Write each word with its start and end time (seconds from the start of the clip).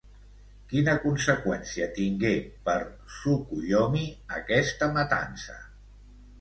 Quina 0.69 0.95
conseqüència 1.03 1.89
tingué, 1.99 2.33
per 2.71 2.79
Tsukuyomi, 2.87 4.05
aquesta 4.41 4.93
matança? 4.99 5.63